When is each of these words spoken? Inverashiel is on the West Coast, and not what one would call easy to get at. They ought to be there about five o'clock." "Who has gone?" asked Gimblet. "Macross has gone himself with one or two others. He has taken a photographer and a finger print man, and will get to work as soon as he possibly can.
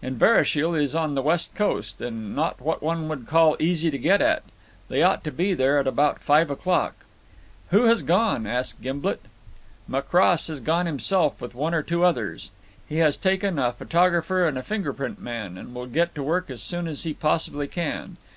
Inverashiel 0.00 0.76
is 0.76 0.94
on 0.94 1.16
the 1.16 1.22
West 1.22 1.56
Coast, 1.56 2.00
and 2.00 2.36
not 2.36 2.60
what 2.60 2.84
one 2.84 3.08
would 3.08 3.26
call 3.26 3.56
easy 3.58 3.90
to 3.90 3.98
get 3.98 4.20
at. 4.22 4.44
They 4.88 5.02
ought 5.02 5.24
to 5.24 5.32
be 5.32 5.54
there 5.54 5.78
about 5.80 6.20
five 6.20 6.50
o'clock." 6.52 7.04
"Who 7.70 7.86
has 7.86 8.02
gone?" 8.04 8.46
asked 8.46 8.80
Gimblet. 8.80 9.22
"Macross 9.88 10.46
has 10.46 10.60
gone 10.60 10.86
himself 10.86 11.40
with 11.40 11.56
one 11.56 11.74
or 11.74 11.82
two 11.82 12.04
others. 12.04 12.52
He 12.88 12.98
has 12.98 13.16
taken 13.16 13.58
a 13.58 13.72
photographer 13.72 14.46
and 14.46 14.56
a 14.56 14.62
finger 14.62 14.92
print 14.92 15.20
man, 15.20 15.58
and 15.58 15.74
will 15.74 15.86
get 15.88 16.14
to 16.14 16.22
work 16.22 16.48
as 16.48 16.62
soon 16.62 16.86
as 16.86 17.02
he 17.02 17.12
possibly 17.12 17.66
can. 17.66 18.18